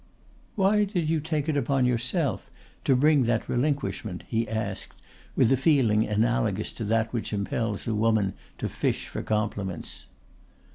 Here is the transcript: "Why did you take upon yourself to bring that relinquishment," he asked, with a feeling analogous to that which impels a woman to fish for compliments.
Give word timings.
"Why 0.55 0.83
did 0.83 1.11
you 1.11 1.19
take 1.19 1.47
upon 1.47 1.85
yourself 1.85 2.49
to 2.85 2.95
bring 2.95 3.21
that 3.25 3.47
relinquishment," 3.47 4.23
he 4.27 4.49
asked, 4.49 4.99
with 5.35 5.51
a 5.51 5.55
feeling 5.57 6.07
analogous 6.07 6.71
to 6.71 6.83
that 6.85 7.13
which 7.13 7.31
impels 7.31 7.85
a 7.85 7.93
woman 7.93 8.33
to 8.57 8.67
fish 8.67 9.07
for 9.07 9.21
compliments. 9.21 10.07